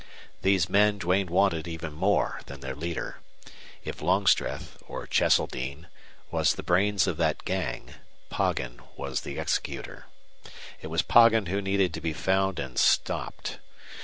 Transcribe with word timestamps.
These 0.41 0.67
men 0.67 0.97
Duane 0.97 1.27
wanted 1.27 1.67
even 1.67 1.93
more 1.93 2.41
than 2.47 2.61
their 2.61 2.73
leader. 2.75 3.17
If 3.83 4.01
Longstreth, 4.01 4.81
or 4.87 5.05
Cheseldine, 5.05 5.89
was 6.31 6.53
the 6.55 6.63
brains 6.63 7.05
of 7.05 7.17
that 7.17 7.45
gang, 7.45 7.93
Poggin 8.31 8.81
was 8.97 9.21
the 9.21 9.37
executor. 9.37 10.07
It 10.81 10.87
was 10.87 11.03
Poggin 11.03 11.49
who 11.49 11.61
needed 11.61 11.93
to 11.93 12.01
be 12.01 12.13
found 12.13 12.57
and 12.57 12.79
stopped. 12.79 13.59